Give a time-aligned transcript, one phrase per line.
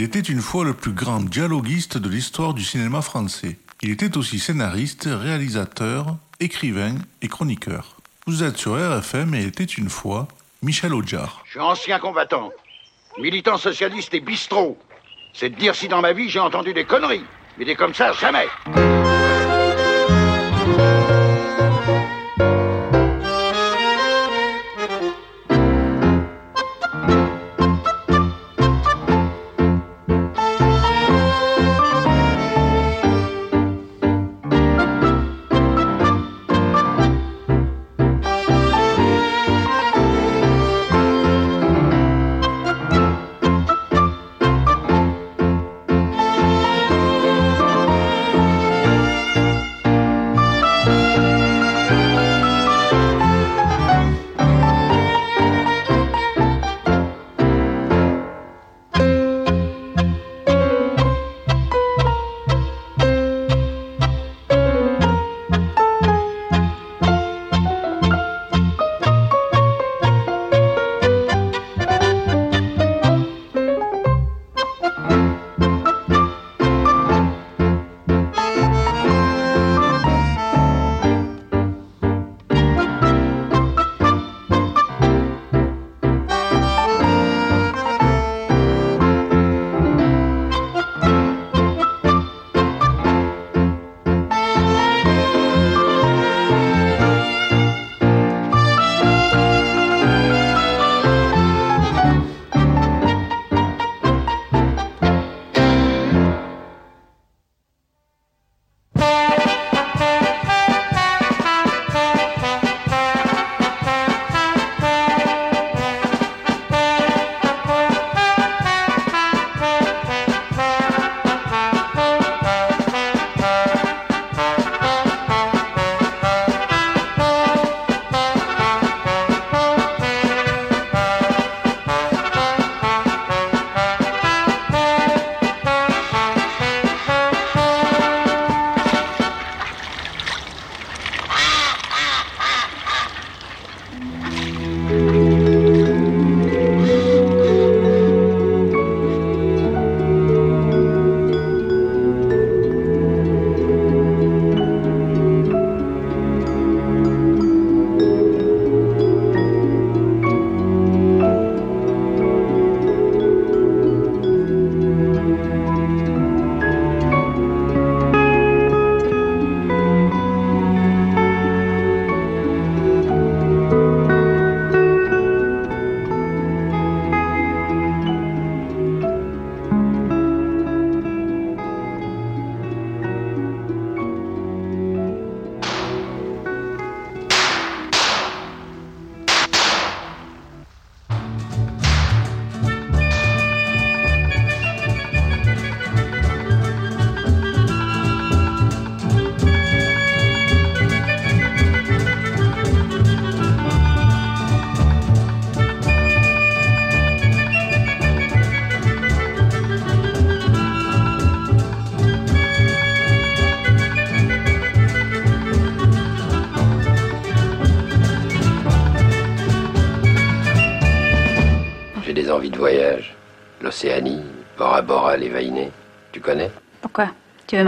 [0.00, 3.58] Il était une fois le plus grand dialoguiste de l'histoire du cinéma français.
[3.82, 7.96] Il était aussi scénariste, réalisateur, écrivain et chroniqueur.
[8.26, 10.26] Vous êtes sur RFM et était une fois
[10.62, 11.42] Michel Audiard.
[11.44, 12.50] Je suis ancien combattant,
[13.18, 14.78] militant socialiste et bistrot.
[15.34, 17.26] C'est de dire si dans ma vie j'ai entendu des conneries.
[17.58, 18.46] Mais des comme ça, jamais.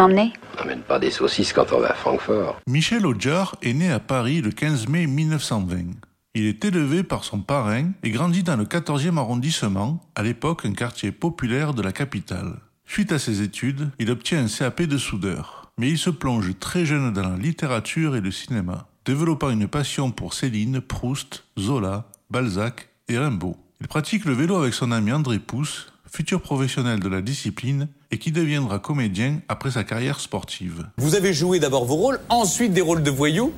[0.02, 2.60] M'emmener n'emmène pas des saucisses quand on va à Francfort.
[2.66, 5.92] Michel Audiard est né à Paris le 15 mai 1920.
[6.34, 10.72] Il est élevé par son parrain et grandit dans le 14e arrondissement, à l'époque un
[10.72, 12.56] quartier populaire de la capitale.
[12.84, 15.70] Suite à ses études, il obtient un CAP de soudeur.
[15.78, 20.10] Mais il se plonge très jeune dans la littérature et le cinéma, développant une passion
[20.10, 23.56] pour Céline, Proust, Zola, Balzac et Rimbaud.
[23.80, 28.18] Il pratique le vélo avec son ami André Pousse, futur professionnel de la discipline et
[28.18, 30.86] qui deviendra comédien après sa carrière sportive.
[30.98, 33.52] Vous avez joué d'abord vos rôles, ensuite des rôles de voyous.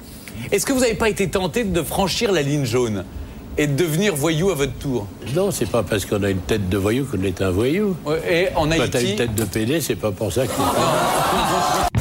[0.53, 3.05] Est-ce que vous n'avez pas été tenté de franchir la ligne jaune
[3.59, 5.06] et devenir voyou à votre tour?
[5.35, 7.97] Non, c'est pas parce qu'on a une tête de voyou qu'on est un voyou.
[8.31, 8.91] Et en Quand Haïti.
[8.91, 10.53] t'as une tête de PD, c'est pas pour ça que.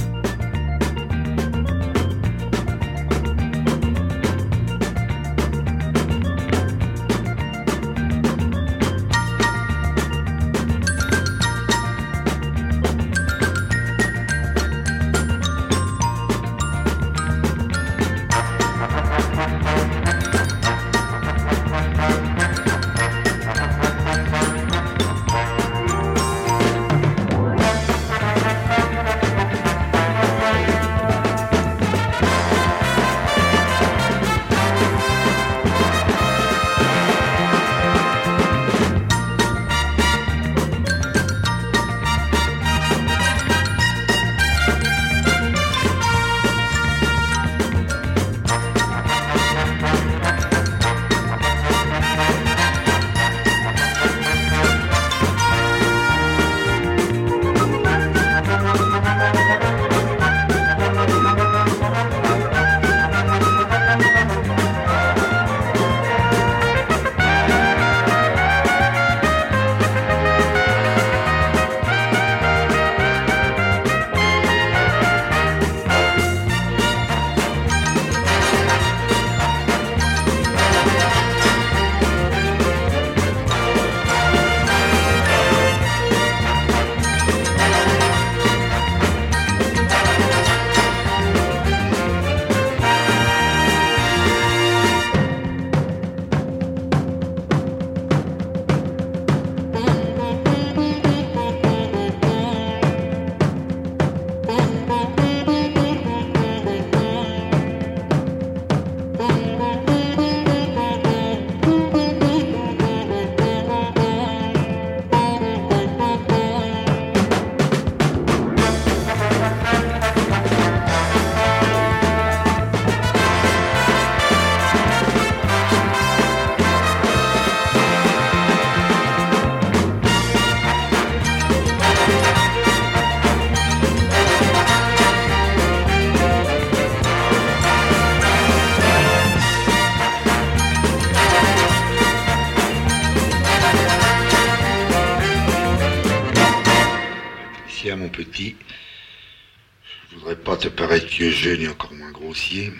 [151.43, 152.71] jeune et encore moins grossier.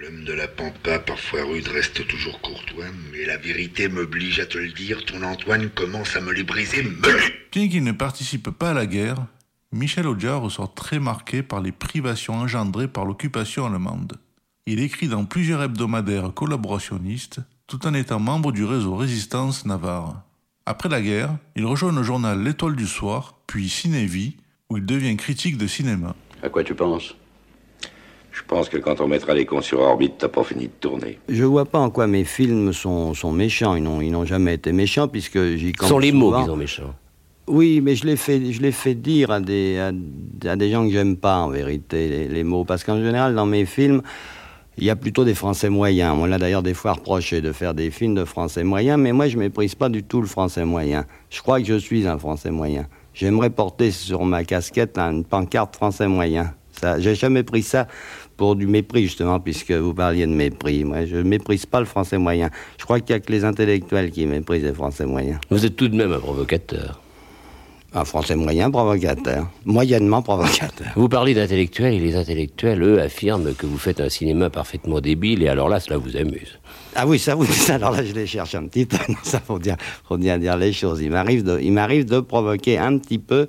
[0.00, 4.58] L'homme de la pampa, parfois rude, reste toujours courtois, mais la vérité m'oblige à te
[4.58, 7.46] le dire, ton Antoine commence à me les briser menu.
[7.52, 9.24] Bien qu'il ne participe pas à la guerre,
[9.70, 14.14] Michel Audiard ressort très marqué par les privations engendrées par l'occupation allemande.
[14.66, 17.38] Il écrit dans plusieurs hebdomadaires collaborationnistes,
[17.68, 20.20] tout en étant membre du réseau Résistance Navarre.
[20.66, 24.36] Après la guerre, il rejoint le journal L'Étoile du Soir, puis Cinévie,
[24.68, 26.16] où il devient critique de cinéma.
[26.42, 27.14] À quoi tu penses?
[28.34, 31.18] Je pense que quand on mettra les cons sur orbite, t'as pas fini de tourner.
[31.28, 33.76] Je vois pas en quoi mes films sont, sont méchants.
[33.76, 36.56] Ils n'ont, ils n'ont jamais été méchants puisque j'y Ce sont les mots qui sont
[36.56, 36.94] méchants.
[37.46, 40.84] Oui, mais je les fais, je les fais dire à des, à, à des gens
[40.84, 44.02] que j'aime pas en vérité les, les mots, parce qu'en général dans mes films,
[44.78, 46.16] il y a plutôt des Français moyens.
[46.18, 49.28] On l'a d'ailleurs des fois reproché de faire des films de Français moyens, mais moi
[49.28, 51.04] je méprise pas du tout le Français moyen.
[51.30, 52.86] Je crois que je suis un Français moyen.
[53.12, 56.52] J'aimerais porter sur ma casquette une pancarte Français moyen.
[56.72, 57.86] Ça, j'ai jamais pris ça
[58.36, 60.84] pour du mépris justement, puisque vous parliez de mépris.
[60.84, 62.50] Moi, je méprise pas le Français moyen.
[62.78, 65.38] Je crois qu'il y a que les intellectuels qui méprisent les Français moyens.
[65.50, 67.00] Vous êtes tout de même un provocateur.
[67.96, 69.48] Un Français moyen provocateur.
[69.64, 70.88] Moyennement provocateur.
[70.96, 75.44] Vous parlez d'intellectuels et les intellectuels, eux, affirment que vous faites un cinéma parfaitement débile
[75.44, 76.58] et alors là, cela vous amuse.
[76.96, 78.96] Ah oui, ça vous alors là je les cherche un petit peu.
[79.08, 79.60] Non, ça faut
[80.08, 81.02] faut bien dire les choses.
[81.02, 83.46] Il m'arrive de, il m'arrive de provoquer un petit peu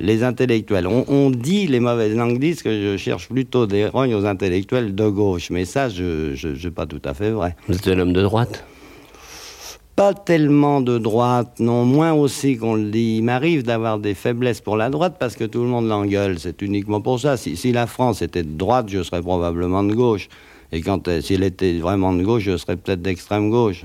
[0.00, 0.86] les intellectuels.
[0.86, 4.94] On, on dit, les mauvaises langues disent que je cherche plutôt des rognes aux intellectuels
[4.94, 7.54] de gauche, mais ça, je, je, je pas tout à fait vrai.
[7.68, 8.64] Vous êtes un homme de droite?
[9.96, 13.16] Pas tellement de droite, non, moins aussi qu'on le dit.
[13.18, 16.38] Il m'arrive d'avoir des faiblesses pour la droite parce que tout le monde l'engueule.
[16.38, 17.36] C'est uniquement pour ça.
[17.36, 20.28] Si, si la France était de droite, je serais probablement de gauche.
[20.72, 23.82] Et quand euh, si elle était vraiment de gauche, je serais peut-être d'extrême gauche.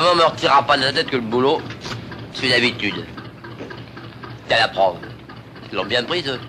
[0.00, 1.60] Me retirera pas de la tête que le boulot,
[2.32, 3.04] c'est une habitude.
[4.48, 4.96] T'as la preuve.
[5.70, 6.40] Ils l'ont bien prise, eux.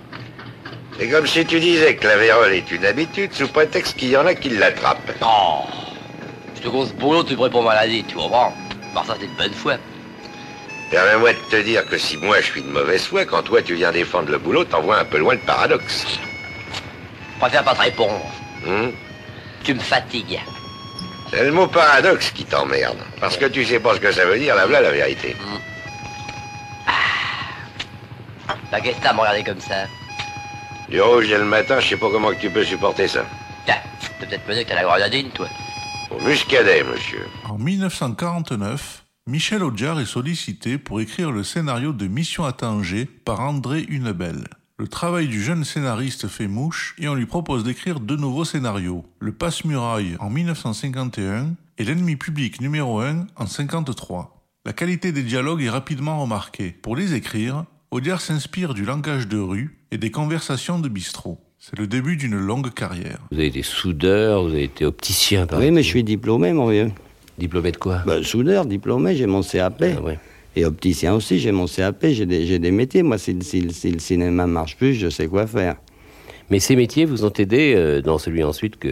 [0.97, 4.17] C'est comme si tu disais que la vérole est une habitude sous prétexte qu'il y
[4.17, 5.11] en a qui l'attrapent.
[5.21, 5.63] Oh
[6.55, 8.53] Je te grosse boulot, tu pourrais pour maladie, tu comprends
[8.93, 9.73] Par ça, c'est de bonne foi.
[10.91, 13.75] Permets-moi de te dire que si moi je suis de mauvaise foi, quand toi tu
[13.75, 16.05] viens défendre le boulot, t'envoies un peu loin le paradoxe.
[17.33, 18.21] Je préfère pas te répondre.
[18.65, 18.91] Hum
[19.63, 20.39] Tu me fatigues.
[21.35, 22.97] C'est le mot paradoxe qui t'emmerde.
[23.19, 25.35] Parce que tu sais pas ce que ça veut dire, là voilà la vérité.
[28.81, 29.85] Qu'est-ce que t'as à me regarder comme ça
[30.87, 33.25] Du rouge dès le matin, je sais pas comment que tu peux supporter ça.
[33.65, 35.47] Tiens, t'as peut-être pensé que t'as la grenadine, toi.
[36.09, 37.25] Au muscadet, monsieur.
[37.49, 43.41] En 1949, Michel Audiard est sollicité pour écrire le scénario de Mission à Tanger par
[43.41, 44.45] André Hunebel.
[44.77, 49.05] Le travail du jeune scénariste fait mouche et on lui propose d'écrire deux nouveaux scénarios,
[49.19, 54.43] Le Passe-Muraille en 1951 et L'ennemi public numéro 1 en 53.
[54.65, 56.75] La qualité des dialogues est rapidement remarquée.
[56.81, 61.39] Pour les écrire, Audiard s'inspire du langage de rue et des conversations de bistrot.
[61.57, 63.19] C'est le début d'une longue carrière.
[63.31, 66.67] Vous avez été soudeur, vous avez été opticien, par Oui, mais je suis diplômé, mon
[66.67, 66.91] vieux.
[67.37, 67.99] Diplômé de quoi?
[68.05, 69.85] Ben, soudeur, diplômé, j'ai mon CAP.
[70.55, 73.03] Et opticien aussi, j'ai mon CAP, j'ai des, métiers.
[73.03, 75.75] Moi, si, si- si le cinéma marche plus, je sais quoi faire.
[76.49, 78.89] Mais ces métiers vous ont aidé euh, dans celui ensuite que.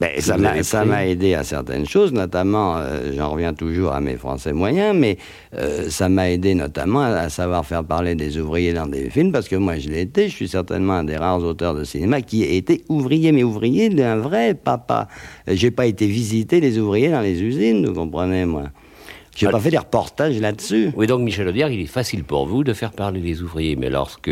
[0.00, 0.22] Ben, que
[0.62, 4.96] ça m'a aidé à certaines choses, notamment, euh, j'en reviens toujours à mes français moyens,
[4.98, 5.18] mais
[5.54, 9.30] euh, ça m'a aidé notamment à, à savoir faire parler des ouvriers dans des films,
[9.30, 12.22] parce que moi je l'ai été, je suis certainement un des rares auteurs de cinéma
[12.22, 15.06] qui a été ouvrier, mais ouvrier d'un vrai papa.
[15.46, 18.70] J'ai pas été visiter les ouvriers dans les usines, vous comprenez, moi.
[19.36, 20.90] J'ai pas fait des reportages là-dessus.
[20.96, 23.88] Oui, donc Michel Audiard, il est facile pour vous de faire parler les ouvriers, mais
[23.88, 24.30] lorsque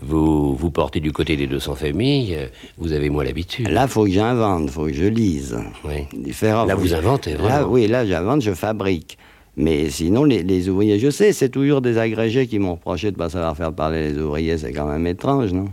[0.00, 2.38] vous vous portez du côté des 200 familles,
[2.78, 3.68] vous avez moins l'habitude.
[3.68, 5.58] Là, faut que j'invente, faut que je lise.
[5.84, 6.04] Oui.
[6.16, 6.64] Différent.
[6.64, 7.68] Là, vous inventez, Là, vraiment.
[7.68, 9.18] oui, là, j'invente, je fabrique.
[9.56, 13.16] Mais sinon, les, les ouvriers, je sais, c'est toujours des agrégés qui m'ont reproché de
[13.16, 14.56] pas savoir faire parler les ouvriers.
[14.56, 15.66] C'est quand même étrange, non?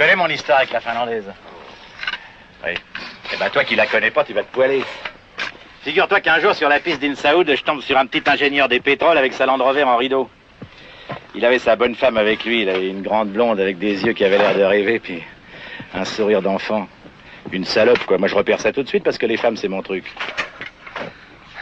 [0.00, 1.30] Connais, mon histoire avec la finlandaise
[2.64, 2.72] Oui.
[3.34, 4.82] Eh ben, toi qui la connais pas, tu vas te poiler.
[5.82, 9.18] Figure-toi qu'un jour, sur la piste d'Insaoud, je tombe sur un petit ingénieur des pétroles
[9.18, 10.30] avec sa Land Rover en rideau.
[11.34, 12.62] Il avait sa bonne femme avec lui.
[12.62, 15.22] Il avait une grande blonde avec des yeux qui avaient l'air de rêver, puis
[15.92, 16.88] un sourire d'enfant.
[17.52, 18.16] Une salope, quoi.
[18.16, 20.10] Moi, je repère ça tout de suite parce que les femmes, c'est mon truc.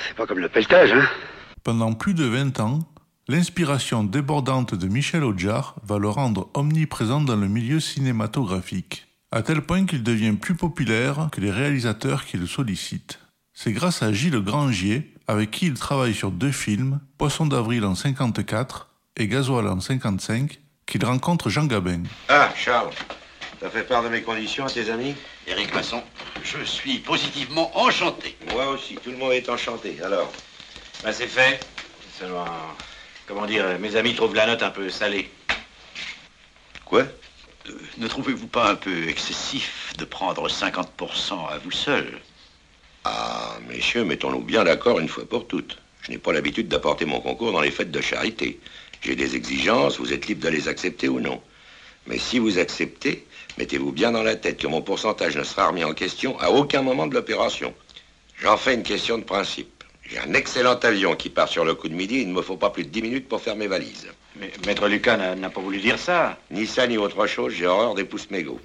[0.06, 1.08] C'est pas comme le pelletage, hein
[1.64, 2.78] Pendant plus de 20 ans,
[3.28, 9.60] l'inspiration débordante de Michel Audiard va le rendre omniprésent dans le milieu cinématographique, à tel
[9.60, 13.18] point qu'il devient plus populaire que les réalisateurs qui le sollicitent.
[13.52, 17.94] C'est grâce à Gilles Grangier, avec qui il travaille sur deux films, Poisson d'avril en
[17.94, 22.04] 54 et Gasoil en 55, qu'il rencontre Jean Gabin.
[22.30, 22.94] Ah, Charles,
[23.60, 25.14] t'as fait part de mes conditions à tes amis?
[25.46, 26.02] Éric Masson,
[26.42, 28.38] je suis positivement enchanté.
[28.52, 29.98] Moi aussi, tout le monde est enchanté.
[30.02, 30.32] Alors
[31.04, 31.60] Bah, c'est fait.
[32.18, 32.46] Seulement,
[33.28, 35.30] comment dire, mes amis trouvent la note un peu salée.
[36.86, 37.02] Quoi?
[37.02, 42.18] Euh, Ne trouvez-vous pas un peu excessif de prendre 50% à vous seul?
[43.04, 45.78] Ah, messieurs, mettons-nous bien d'accord une fois pour toutes.
[46.02, 48.58] Je n'ai pas l'habitude d'apporter mon concours dans les fêtes de charité.
[49.02, 51.40] J'ai des exigences, vous êtes libre de les accepter ou non.
[52.06, 53.26] Mais si vous acceptez,
[53.58, 56.80] mettez-vous bien dans la tête que mon pourcentage ne sera remis en question à aucun
[56.82, 57.74] moment de l'opération.
[58.40, 59.77] J'en fais une question de principe.
[60.10, 62.56] J'ai un excellent avion qui part sur le coup de midi, il ne me faut
[62.56, 64.08] pas plus de 10 minutes pour faire mes valises.
[64.36, 66.38] Mais Maître Lucas n'a pas voulu dire ça.
[66.50, 68.60] Ni ça ni autre chose, j'ai horreur des pouces mégots.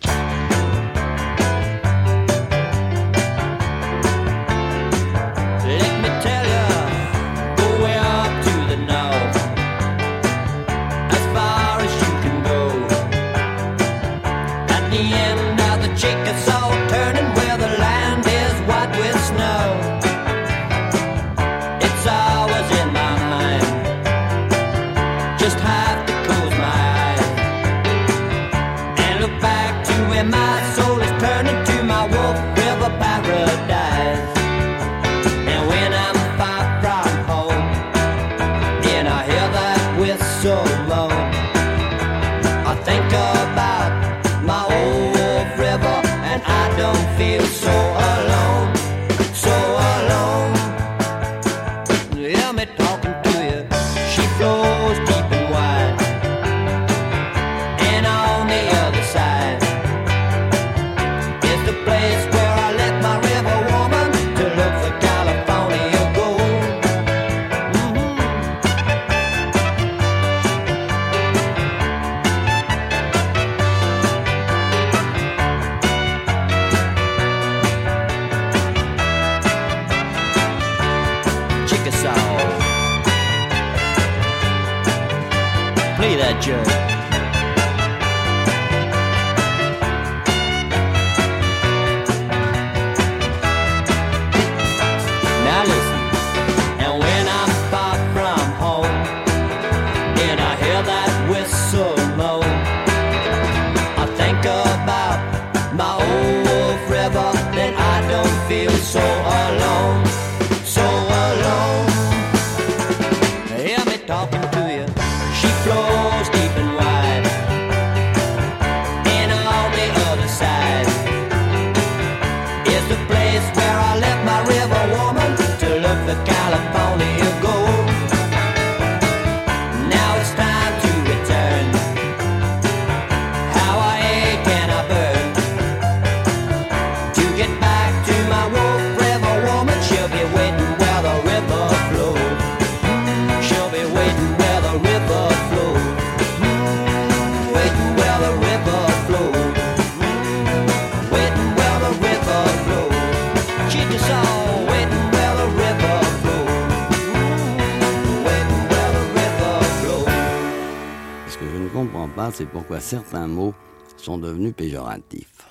[162.34, 163.54] C'est pourquoi certains mots
[163.98, 165.48] sont devenus péjoratifs.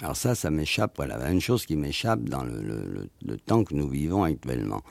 [0.00, 3.08] Alors ça, ça m'échappe, voilà, une chose qui m'échappe dans le,
[3.46, 4.82] temps que nous vivons actuellement.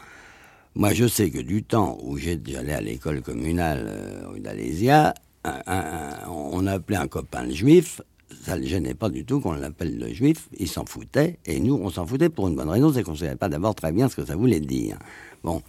[0.75, 5.13] Moi, je sais que du temps où j'allais à l'école communale euh, d'Alésia,
[6.29, 8.01] on appelait un copain le juif,
[8.43, 11.75] ça ne gênait pas du tout qu'on l'appelle le juif, il s'en foutait, et nous,
[11.75, 14.07] on s'en foutait pour une bonne raison, c'est qu'on ne savait pas d'abord très bien
[14.07, 14.97] ce que ça voulait dire.
[15.43, 15.61] Bon,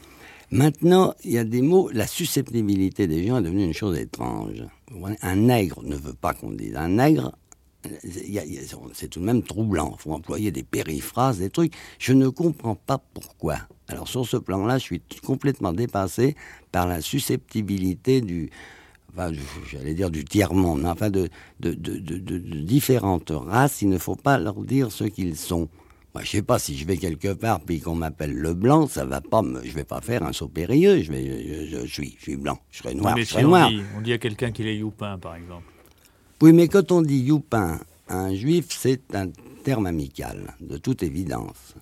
[0.54, 4.64] maintenant, il y a des mots, la susceptibilité des gens est devenue une chose étrange.
[5.22, 6.76] Un nègre ne veut pas qu'on dise.
[6.76, 7.32] Un nègre,
[8.94, 9.94] c'est tout de même troublant.
[9.98, 11.74] Il faut employer des périphrases, des trucs.
[11.98, 13.58] Je ne comprends pas pourquoi.
[13.88, 16.36] Alors sur ce plan-là, je suis complètement dépassé
[16.72, 18.50] par la susceptibilité du,
[19.70, 21.28] j'allais dire du tiers-monde, mais enfin de
[21.60, 23.82] différentes races.
[23.82, 25.68] Il ne faut pas leur dire ce qu'ils sont.
[26.14, 29.04] Moi, je sais pas si je vais quelque part puis qu'on m'appelle le blanc, ça
[29.04, 31.02] va pas me, je vais pas faire un saut périlleux.
[31.02, 33.44] Je vais, je, je suis, je suis blanc, je serai noir, Mais je si serai
[33.44, 33.68] on noir.
[33.68, 35.64] dit, on dit à quelqu'un qu'il est youpin, par exemple.
[36.40, 39.28] Oui, mais quand on dit youpin un juif, c'est un
[39.64, 41.74] terme amical, de toute évidence.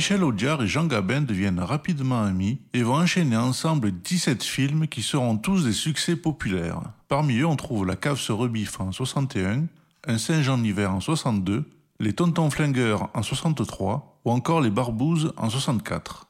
[0.00, 5.02] Michel Audiard et Jean Gabin deviennent rapidement amis et vont enchaîner ensemble 17 films qui
[5.02, 6.80] seront tous des succès populaires.
[7.08, 9.64] Parmi eux, on trouve La cave se rebiffe en 61,
[10.06, 11.64] Un Saint-Jean d'hiver en 62,
[11.98, 16.28] Les Tontons Flingueurs en 63 ou encore Les Barbouzes en 64.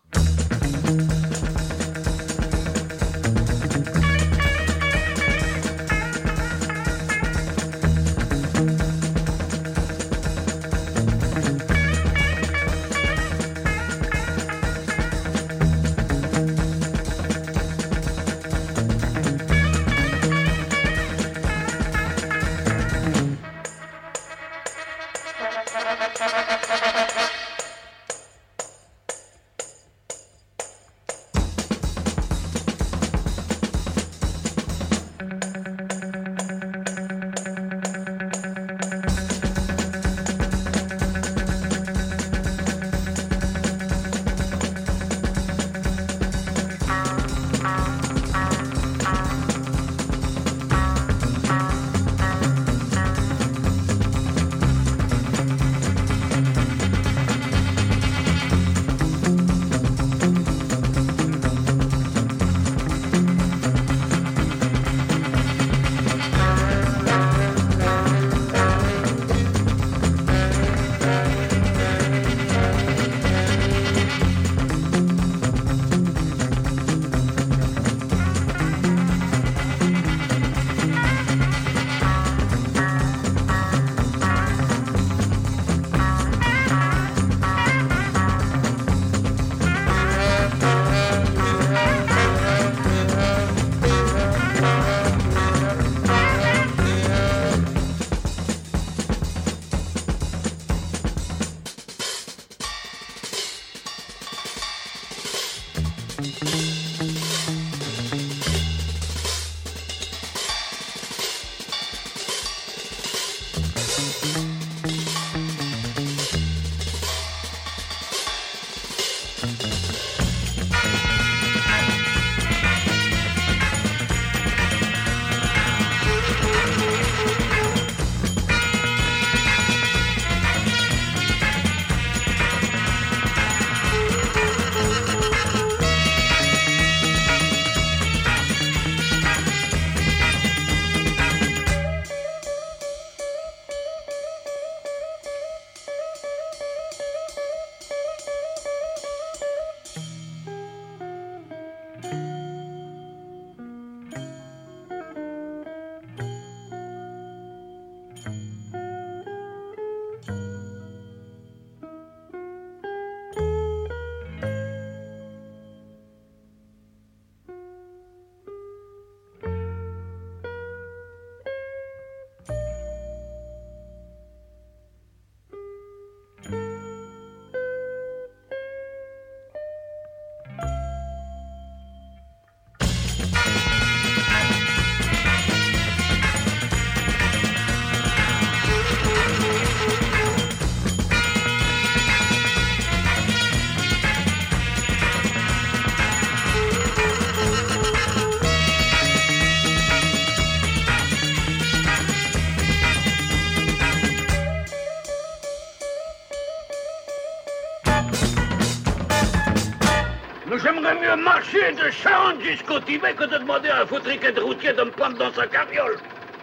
[211.85, 215.17] De Charente jusqu'au Tibet que de demander à un foutriquet de routier de me prendre
[215.17, 215.97] dans sa carriole.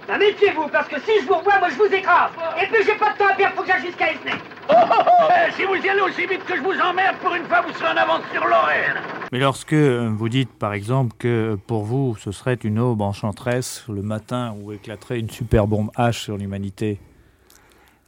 [0.08, 2.32] Bah méfiez-vous, parce que si je vous revois, moi je vous écrase.
[2.62, 4.40] Et puis j'ai pas de temps à perdre, faut que j'aille jusqu'à Esnay.
[4.70, 7.36] Oh, oh, oh eh, Si vous y allez aussi vite que je vous emmerde, pour
[7.36, 9.02] une fois vous serez en avance sur l'horaire.
[9.32, 13.84] Mais lorsque euh, vous dites, par exemple, que pour vous, ce serait une aube enchanteresse
[13.90, 17.00] le matin où éclaterait une super bombe H sur l'humanité,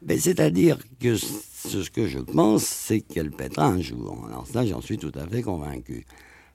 [0.01, 4.25] Ben, C'est-à-dire que ce que je pense, c'est qu'elle pètera un jour.
[4.27, 6.05] Alors ça, j'en suis tout à fait convaincu.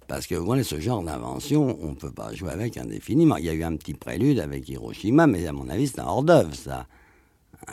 [0.08, 3.36] Parce que voilà, ce genre d'invention, on ne peut pas jouer avec indéfiniment.
[3.36, 6.04] Il y a eu un petit prélude avec Hiroshima, mais à mon avis, c'est un
[6.06, 6.86] hors-d'œuvre, ça.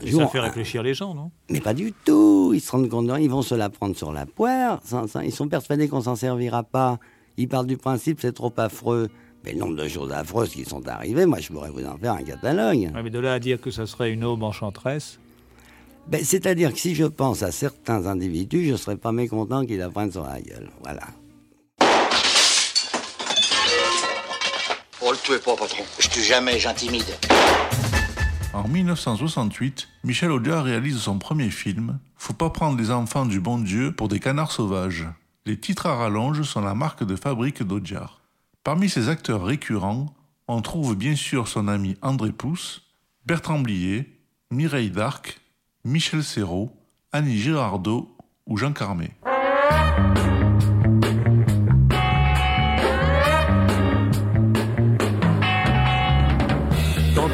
[0.02, 1.32] Un jour, ça fait un- réfléchir les gens, non?
[1.50, 2.52] Mais pas du tout.
[2.54, 4.82] Ils se rendent compte, ils vont se la prendre sur la poire.
[5.24, 7.00] Ils sont persuadés qu'on s'en servira pas.
[7.38, 9.10] Ils partent du principe c'est trop affreux.
[9.44, 12.14] Mais le nombre de choses affreuses qui sont arrivées, moi, je pourrais vous en faire
[12.14, 12.92] un catalogue.
[12.94, 15.20] Ouais, Mais de là à dire que ça serait une aube enchanteresse,
[16.08, 19.78] Ben, C'est-à-dire que si je pense à certains individus, je ne serais pas mécontent qu'ils
[19.80, 20.70] la prennent sur la gueule.
[20.84, 21.02] Voilà.
[25.12, 25.84] Le tuez pas, patron.
[26.00, 27.18] Je tue jamais, j'intimide.
[28.54, 33.58] En 1968, Michel Audiard réalise son premier film, faut pas prendre les enfants du bon
[33.58, 35.08] Dieu pour des canards sauvages.
[35.46, 38.22] Les titres à rallonge sont la marque de fabrique d'Audiard.
[38.64, 40.14] Parmi ses acteurs récurrents,
[40.48, 42.84] on trouve bien sûr son ami André Pousse,
[43.26, 44.20] Bertrand Blier,
[44.52, 45.40] Mireille Darc,
[45.84, 46.72] Michel Serrault,
[47.12, 49.12] Annie Girardot ou Jean Carmé.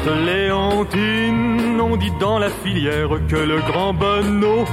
[0.06, 4.64] Léontine, on dit dans la filière que le grand bonneau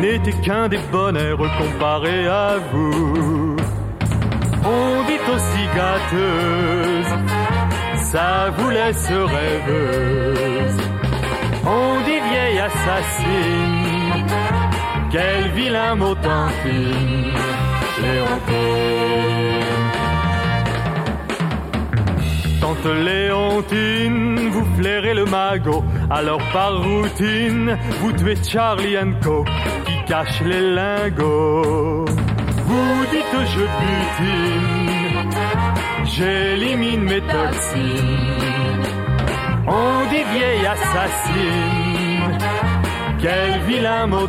[0.00, 3.56] n'était qu'un des bonheurs comparé à vous.
[4.64, 7.14] On dit aussi gâteuse,
[8.10, 10.76] ça vous laisse rêveuse.
[11.64, 14.26] On dit vieille assassine,
[15.10, 17.32] quel vilain mot t'enfile,
[18.02, 19.85] Léontine.
[22.84, 29.44] Léontine, vous flairez le magot, alors par routine, vous tuez Charlie Co,
[29.86, 32.04] qui cache les lingots.
[32.66, 35.30] Vous dites je butine,
[36.04, 38.46] j'élimine mes toxines.
[39.66, 42.38] On dit vieille assassine,
[43.20, 44.28] quel vilain mot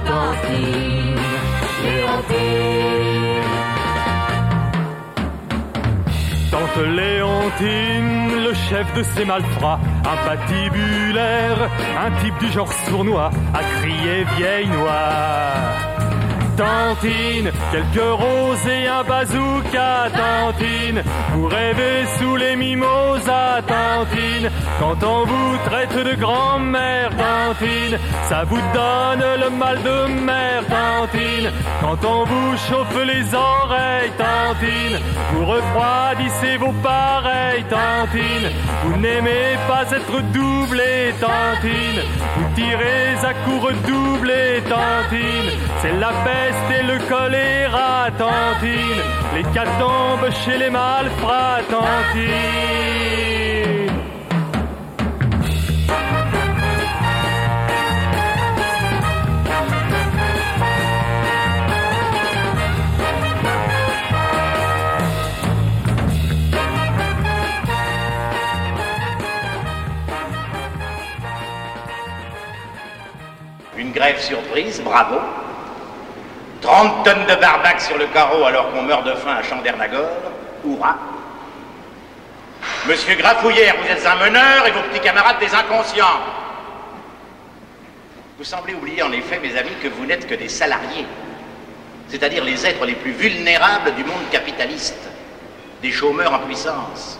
[1.84, 3.27] Léontine.
[6.58, 11.70] Tante Léontine, le chef de ces malfrats, un patibulaire,
[12.04, 15.87] un type du genre sournois, a crié vieille noire.
[16.58, 25.26] Tantine, quelques roses et un bazooka, Tantine, vous rêvez sous les mimosas, Tantine, quand on
[25.26, 32.26] vous traite de grand-mère, Tantine, ça vous donne le mal de mer, Tantine, quand on
[32.26, 35.00] vous chauffe les oreilles, Tantine,
[35.34, 38.50] vous refroidissez vos pareils, Tantine,
[38.84, 42.02] vous n'aimez pas être doublé, Tantine,
[42.36, 46.12] vous tirez à coups redoublés, Tantine, c'est la
[46.48, 49.04] peste le choléra, Tantine,
[49.36, 49.44] les
[49.80, 51.58] tombent chez les malfrats.
[73.78, 75.37] Une grève surprise, bravo.
[76.67, 80.10] 30 tonnes de barbac sur le carreau alors qu'on meurt de faim à Chandernagore,
[80.65, 80.97] hurrah.
[82.86, 86.19] Monsieur Grafouillère, vous êtes un meneur et vos petits camarades des inconscients.
[88.38, 91.06] Vous semblez oublier en effet, mes amis, que vous n'êtes que des salariés,
[92.10, 95.10] c'est-à-dire les êtres les plus vulnérables du monde capitaliste,
[95.82, 97.17] des chômeurs en puissance.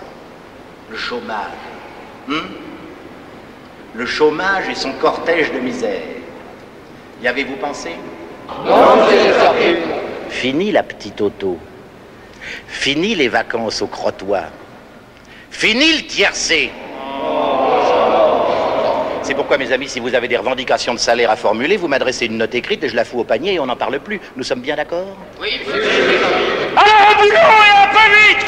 [0.90, 1.54] Le chômage.
[2.28, 2.36] hmm?
[3.94, 6.02] Le chômage et son cortège de misère.
[7.22, 7.96] Y avez-vous pensé?
[10.30, 11.58] Fini la petite auto.
[12.68, 14.50] Fini les vacances au crottoir.
[15.50, 16.70] Fini le tiercé.
[19.24, 22.28] C'est pourquoi, mes amis, si vous avez des revendications de salaire à formuler, vous m'adressez
[22.28, 24.22] une note écrite et je la fous au panier et on n'en parle plus.
[24.38, 25.18] Nous sommes bien d'accord?
[25.42, 28.46] Oui, Alors au boulot et un peu vite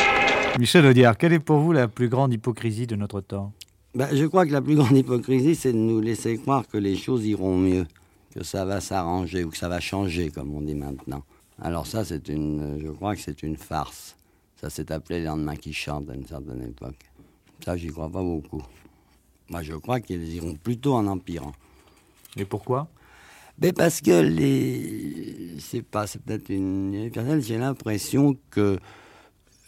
[0.57, 3.51] Michel Audiard, quelle est pour vous la plus grande hypocrisie de notre temps?
[3.93, 6.95] Ben, je crois que la plus grande hypocrisie, c'est de nous laisser croire que les
[6.95, 7.85] choses iront mieux,
[8.34, 11.24] que ça va s'arranger ou que ça va changer, comme on dit maintenant.
[11.62, 14.15] Alors ça, c'est une, je crois que c'est une farce.
[14.60, 17.00] Ça s'est appelé les lendemains qui chantent à une certaine époque.
[17.63, 18.63] Ça, j'y crois pas beaucoup.
[19.50, 21.54] Moi, je crois qu'ils iront plutôt en empirant.
[22.38, 22.88] Et pourquoi?
[23.58, 27.12] Ben parce que les, c'est pas, c'est peut-être une.
[27.42, 28.80] J'ai l'impression que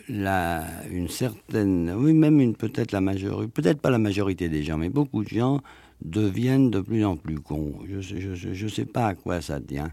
[0.09, 4.77] la, une certaine, oui, même une peut-être la majorité, peut-être pas la majorité des gens,
[4.77, 5.61] mais beaucoup de gens
[6.03, 7.79] deviennent de plus en plus cons.
[7.87, 9.91] Je je sais pas à quoi ça tient.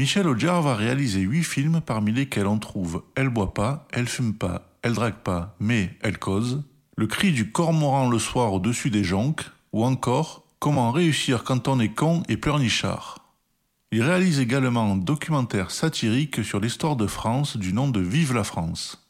[0.00, 4.32] Michel Audiard va réaliser huit films parmi lesquels on trouve Elle boit pas, Elle fume
[4.32, 6.62] pas, Elle drague pas, mais Elle cause,
[6.96, 11.78] Le cri du cormoran le soir au-dessus des jonques, ou encore Comment réussir quand on
[11.80, 13.28] est con et pleurnichard.
[13.92, 18.44] Il réalise également un documentaire satirique sur l'histoire de France du nom de Vive la
[18.44, 19.06] France.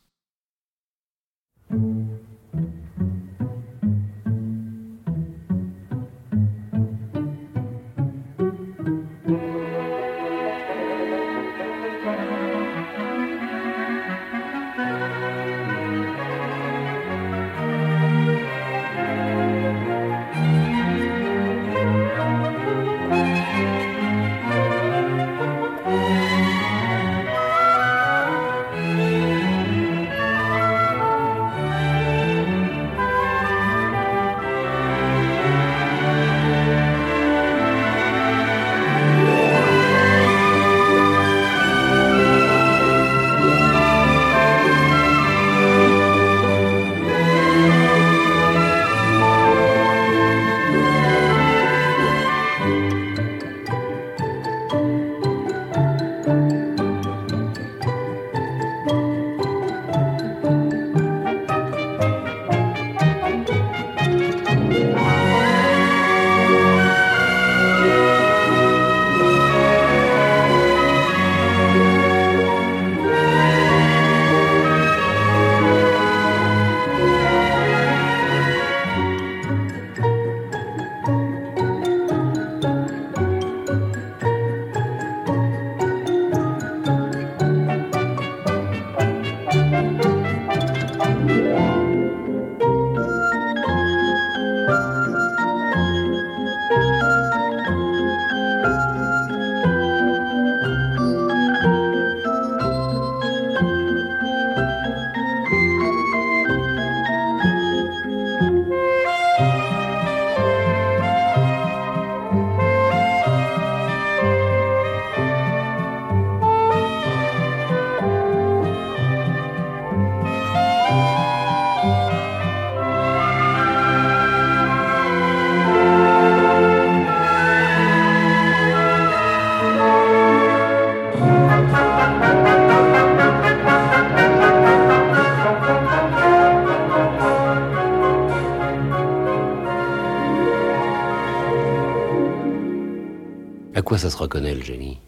[144.00, 144.98] Ça se reconnaît le génie?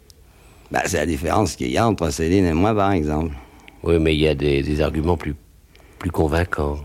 [0.71, 3.33] Bah, c'est la différence qu'il y a entre Céline et moi, par exemple.
[3.83, 5.35] Oui, mais il y a des, des arguments plus,
[5.99, 6.79] plus convaincants.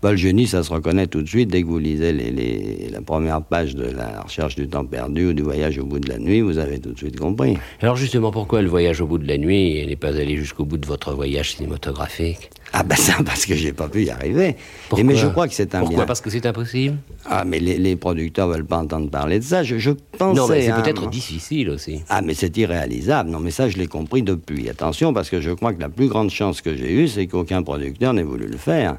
[0.00, 1.50] Bah, le génie, ça se reconnaît tout de suite.
[1.50, 5.26] Dès que vous lisez les, les- la première page de la recherche du temps perdu
[5.26, 7.58] ou du voyage au bout de la nuit, vous avez tout de suite compris.
[7.80, 10.78] Alors justement, pourquoi le voyage au bout de la nuit n'est pas allé jusqu'au bout
[10.78, 12.50] de votre voyage cinématographique?
[12.72, 14.56] Ah ben ça, parce que j'ai pas pu y arriver.
[14.88, 16.06] Pourquoi Et mais je crois que c'est un Pourquoi bien.
[16.06, 19.62] Parce que c'est impossible Ah, mais les, les producteurs veulent pas entendre parler de ça.
[19.62, 20.38] Je, je pensais...
[20.38, 22.02] Non, mais c'est hein, peut-être difficile aussi.
[22.08, 23.30] Ah, mais c'est irréalisable.
[23.30, 24.68] Non, mais ça, je l'ai compris depuis.
[24.68, 27.62] Attention, parce que je crois que la plus grande chance que j'ai eue, c'est qu'aucun
[27.62, 28.98] producteur n'ait voulu le faire.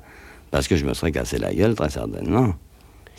[0.51, 2.53] Parce que je me serais cassé la gueule, très certainement.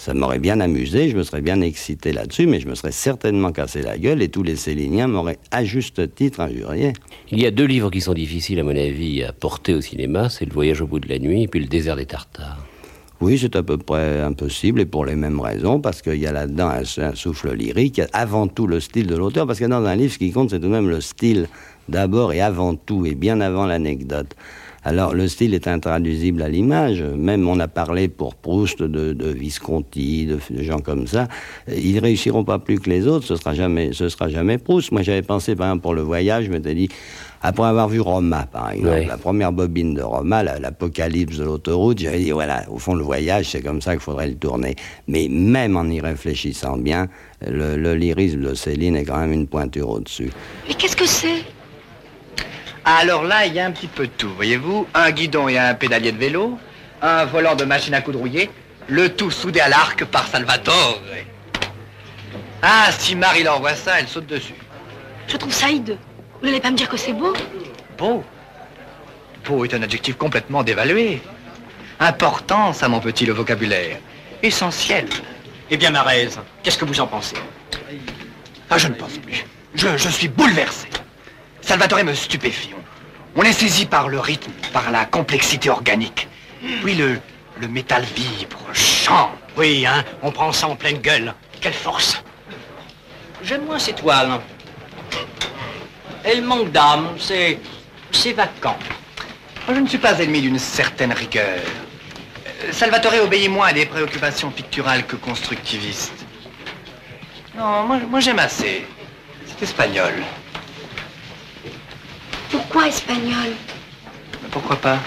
[0.00, 3.52] Ça m'aurait bien amusé, je me serais bien excité là-dessus, mais je me serais certainement
[3.52, 6.94] cassé la gueule et tous les Céliniens m'auraient à juste titre injurié.
[7.30, 10.30] Il y a deux livres qui sont difficiles, à mon avis, à porter au cinéma.
[10.30, 12.64] C'est Le voyage au bout de la nuit et puis Le désert des Tartares.
[13.20, 16.32] Oui, c'est à peu près impossible et pour les mêmes raisons, parce qu'il y a
[16.32, 19.96] là-dedans un, un souffle lyrique, avant tout le style de l'auteur, parce que dans un
[19.96, 21.46] livre, ce qui compte, c'est tout de même le style
[21.90, 24.34] d'abord et avant tout, et bien avant l'anecdote.
[24.82, 27.02] Alors, le style est intraduisible à l'image.
[27.02, 31.28] Même on a parlé pour Proust de, de Visconti, de, de gens comme ça.
[31.68, 33.26] Ils réussiront pas plus que les autres.
[33.26, 34.90] Ce sera jamais, ce sera jamais Proust.
[34.92, 36.88] Moi, j'avais pensé, par exemple, pour le voyage, je m'étais dit,
[37.42, 39.06] après avoir vu Roma, par exemple, Ouais.
[39.06, 43.02] la première bobine de Roma, la- l'apocalypse de l'autoroute, j'avais dit, voilà, au fond, le
[43.04, 44.76] voyage, c'est comme ça qu'il faudrait le tourner.
[45.08, 47.08] Mais même en y réfléchissant bien,
[47.46, 50.30] le, le lyrisme de Céline est quand même une pointure au-dessus.
[50.68, 51.42] Mais qu'est-ce que c'est?
[52.84, 54.86] Alors là, il y a un petit peu de tout, voyez-vous.
[54.94, 56.58] Un guidon et un pédalier de vélo,
[57.02, 58.50] un volant de machine à coudre rouillée,
[58.88, 61.00] le tout soudé à l'arc par Salvatore.
[62.62, 64.54] Ah, si Marie l'envoie ça, elle saute dessus.
[65.28, 65.98] Je trouve ça hideux.
[66.40, 67.34] Vous n'allez pas me dire que c'est beau
[67.98, 68.24] Beau.
[69.44, 71.22] Beau est un adjectif complètement dévalué.
[71.98, 73.98] Important, ça, mon petit, le vocabulaire.
[74.42, 75.06] Essentiel.
[75.70, 76.30] Eh bien, Marez,
[76.62, 77.36] qu'est-ce que vous en pensez?
[78.70, 79.44] Ah, je ne pense plus.
[79.74, 80.88] Je, je suis bouleversé.
[81.70, 82.74] Salvatore me stupéfie.
[83.36, 86.26] On, est saisi par le rythme, par la complexité organique.
[86.82, 87.20] Puis le,
[87.60, 89.30] le métal vibre, chante.
[89.56, 91.32] Oui, hein, on prend ça en pleine gueule.
[91.60, 92.24] Quelle force
[93.44, 94.40] J'aime moins ces toiles.
[96.24, 97.60] Elle manque d'âme, c'est.
[98.10, 98.76] c'est vacant.
[99.68, 101.60] Je ne suis pas ennemi d'une certaine rigueur.
[102.64, 106.26] Euh, Salvatore obéit moins à des préoccupations picturales que constructivistes.
[107.56, 108.84] Non, moi, moi j'aime assez.
[109.46, 110.14] C'est espagnol.
[112.50, 113.54] Pourquoi espagnol
[114.42, 114.98] Mais pourquoi pas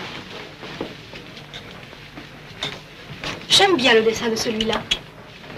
[3.50, 4.82] J'aime bien le dessin de celui-là.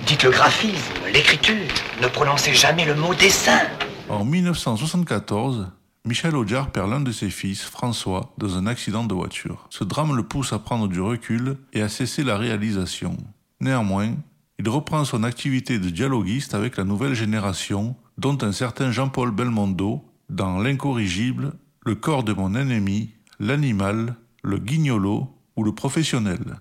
[0.06, 1.68] Dites le graphisme, l'écriture.
[2.02, 3.62] Ne prononcez jamais le mot dessin.
[4.10, 5.68] En 1974,
[6.06, 9.68] Michel Audiard perd l'un de ses fils, François, dans un accident de voiture.
[9.70, 13.18] Ce drame le pousse à prendre du recul et à cesser la réalisation.
[13.60, 14.14] Néanmoins,
[14.60, 20.04] il reprend son activité de dialoguiste avec la nouvelle génération, dont un certain Jean-Paul Belmondo,
[20.30, 21.54] dans L'incorrigible,
[21.88, 26.60] Le corps de mon ennemi, L'animal, Le guignolo ou Le professionnel.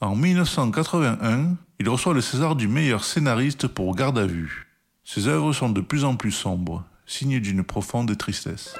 [0.00, 4.66] En 1981, il reçoit le César du meilleur scénariste pour Garde à vue.
[5.04, 8.74] Ses œuvres sont de plus en plus sombres, signes d'une profonde tristesse.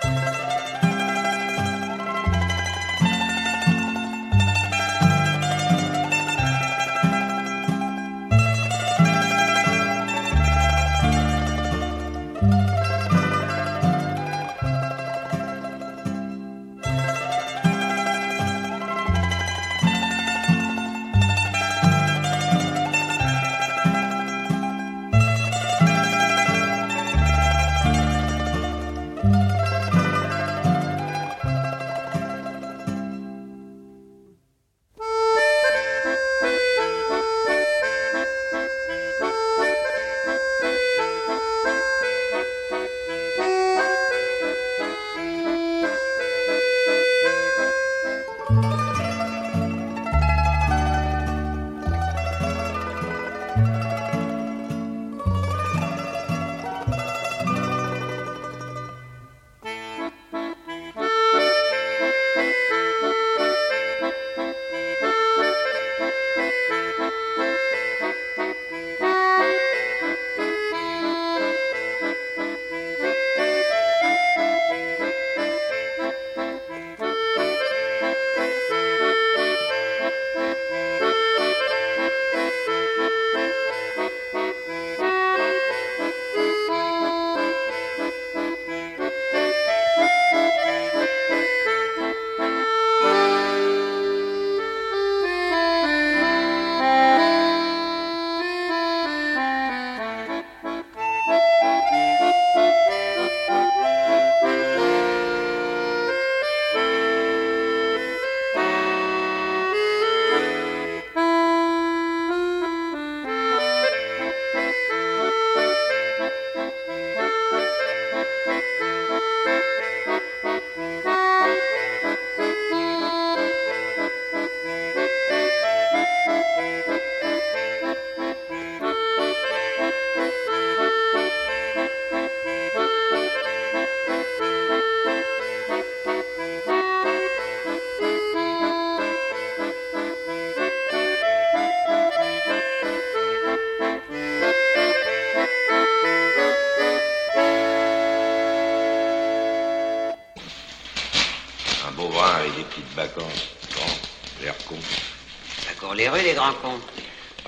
[156.62, 156.80] Cons.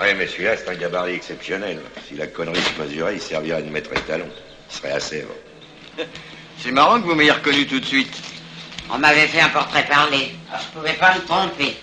[0.01, 1.81] Ouais, mais celui-là, c'est un gabarit exceptionnel.
[2.07, 4.29] Si la connerie se mesurait, il servirait de maître étalon.
[4.71, 5.35] Il serait à Sèvres.
[6.59, 8.15] C'est marrant que vous m'ayez reconnu tout de suite.
[8.91, 10.31] On m'avait fait un portrait parlé.
[10.51, 11.77] Alors, je pouvais pas me tromper.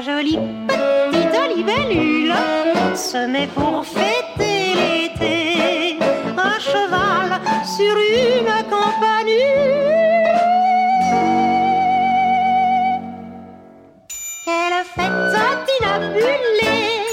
[0.00, 0.38] jolie
[0.68, 2.34] petite libellule
[2.94, 5.98] se met pour fêter l'été
[6.36, 9.86] à cheval sur une campanule.
[14.44, 15.34] Quelle fête
[15.66, 17.04] tinabulée,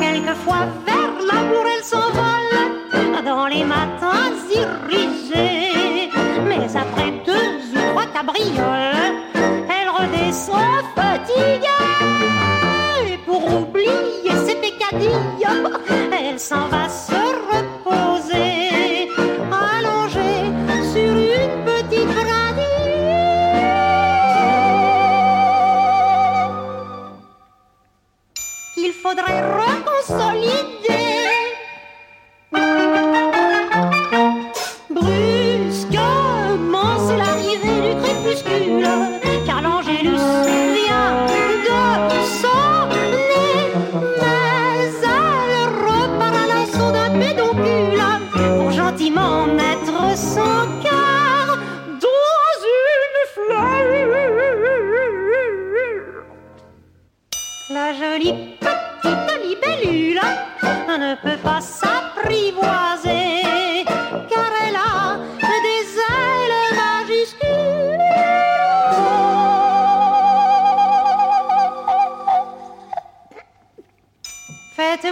[0.00, 6.10] quelquefois vers l'amour elle s'envole dans les matins irisés,
[6.48, 9.14] mais après deux ou trois cabrioles,
[9.68, 11.65] elle redescend fatiguée.
[14.92, 17.25] Elle s'en va se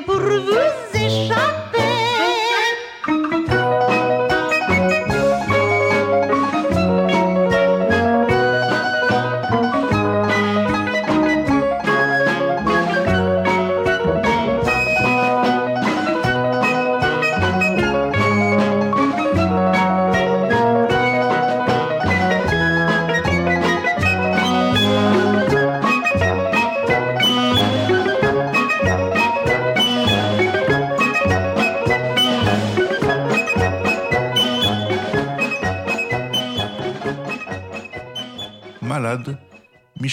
[0.03, 1.64] pour vous échapper.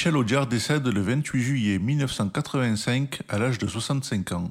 [0.02, 4.50] Michel Audiard décède le 28 juillet 1985 à l'âge de 65 ans.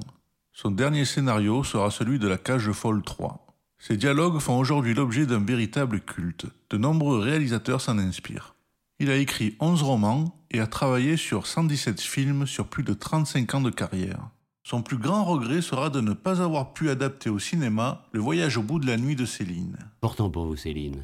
[0.53, 3.47] Son dernier scénario sera celui de La Cage folle 3.
[3.77, 6.45] Ces dialogues font aujourd'hui l'objet d'un véritable culte.
[6.69, 8.55] De nombreux réalisateurs s'en inspirent.
[8.99, 13.53] Il a écrit 11 romans et a travaillé sur 117 films sur plus de 35
[13.55, 14.29] ans de carrière.
[14.63, 18.55] Son plus grand regret sera de ne pas avoir pu adapter au cinéma Le voyage
[18.55, 19.75] au bout de la nuit de Céline.
[19.97, 21.03] Important pour vous, Céline.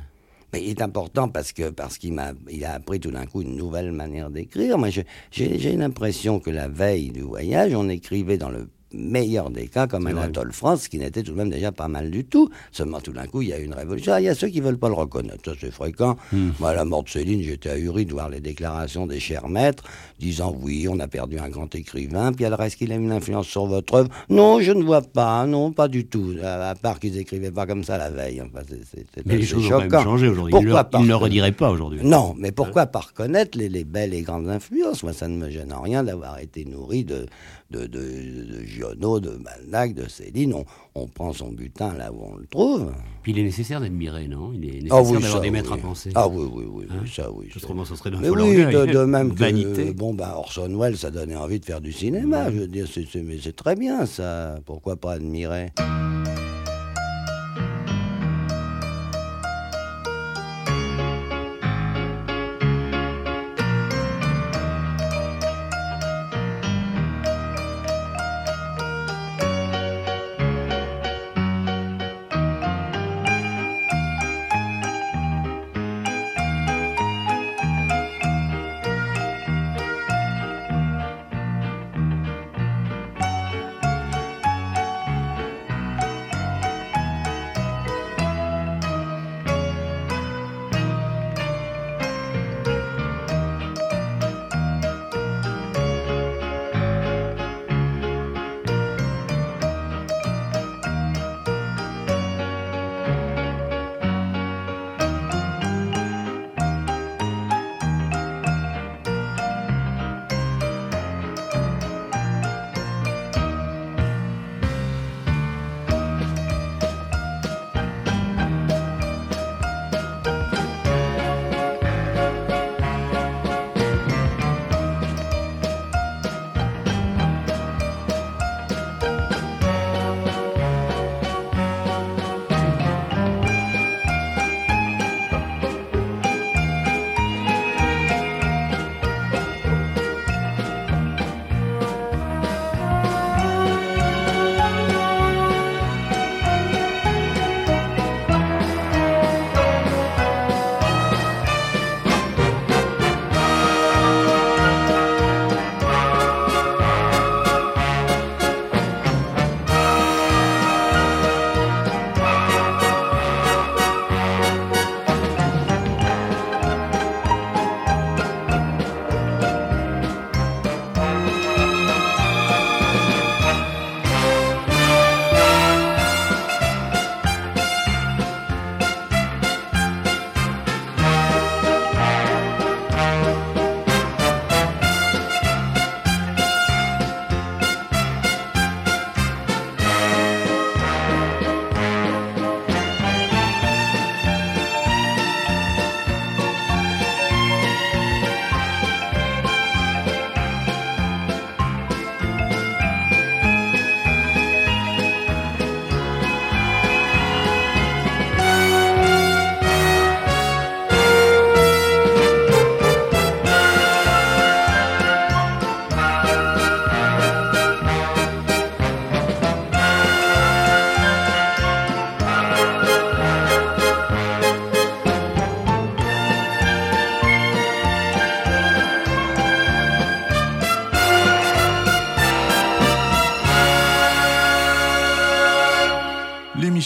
[0.54, 3.42] Mais il est important parce que parce qu'il m'a il a appris tout d'un coup
[3.42, 4.78] une nouvelle manière d'écrire.
[4.78, 4.90] Moi,
[5.32, 10.08] j'ai l'impression que la veille du voyage, on écrivait dans le meilleur des cas comme
[10.08, 12.50] Anatole France, qui n'était tout de même déjà pas mal du tout.
[12.72, 14.14] Seulement tout d'un coup, il y a eu une révolution.
[14.14, 16.16] Ah, il y a ceux qui veulent pas le reconnaître, ça c'est fréquent.
[16.60, 19.84] Moi, à la mort de Céline, j'étais ahuri de voir les déclarations des chers maîtres
[20.20, 23.48] disant oui, on a perdu un grand écrivain, puis alors est-ce qu'il a une influence
[23.48, 26.34] sur votre œuvre Non, je ne vois pas, non, pas du tout.
[26.44, 28.42] À, à part qu'ils écrivaient pas comme ça la veille.
[28.42, 28.66] Enfin,
[29.26, 30.52] Mais les choses ont quand changé aujourd'hui.
[30.54, 32.00] Ils Pourquoi le- pas ils ne le rediraient pas aujourd'hui.
[32.04, 35.04] Non, mais pourquoi pas reconnaître les, les belles et grandes influences?
[35.04, 37.26] Moi, ça ne me gêne en rien d'avoir été nourri de,
[37.72, 40.54] de, de, de Giono, de Balzac, de Céline.
[40.54, 40.66] On,
[40.98, 42.92] on prend son butin là où on le trouve.
[43.24, 44.52] Puis il est nécessaire d'admirer, non?
[44.54, 45.80] Il est nécessaire Ah oui, d'avoir ça, des maîtres oui.
[45.80, 46.10] à penser.
[46.16, 47.04] Ah oui, oui, oui, Hein?
[47.14, 47.50] ça, oui.
[47.56, 49.94] Autrement, ce serait d'un Mais oui, de, de même que vanité.
[49.94, 52.50] bon, ben, Orson Welles, ça donnait envie de faire du cinéma.
[52.52, 54.56] Je veux dire, c'est, c'est- mais c'est très bien ça.
[54.66, 55.68] Pourquoi pas admirer?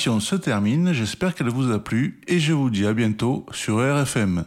[0.01, 3.77] Émission se termine, j'espère qu'elle vous a plu et je vous dis à bientôt sur
[3.77, 4.45] RFM.